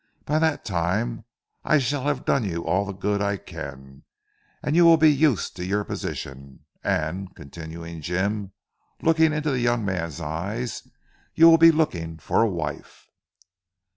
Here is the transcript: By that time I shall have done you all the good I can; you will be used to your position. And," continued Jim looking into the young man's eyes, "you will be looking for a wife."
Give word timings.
By 0.25 0.39
that 0.39 0.65
time 0.65 1.25
I 1.63 1.77
shall 1.77 2.05
have 2.05 2.25
done 2.25 2.43
you 2.43 2.65
all 2.65 2.85
the 2.85 2.91
good 2.91 3.21
I 3.21 3.37
can; 3.37 4.01
you 4.67 4.83
will 4.83 4.97
be 4.97 5.13
used 5.13 5.55
to 5.57 5.63
your 5.63 5.83
position. 5.83 6.61
And," 6.83 7.35
continued 7.35 8.01
Jim 8.01 8.51
looking 9.03 9.31
into 9.31 9.51
the 9.51 9.59
young 9.59 9.85
man's 9.85 10.19
eyes, 10.19 10.87
"you 11.35 11.47
will 11.47 11.59
be 11.59 11.69
looking 11.71 12.17
for 12.17 12.41
a 12.41 12.49
wife." 12.49 13.09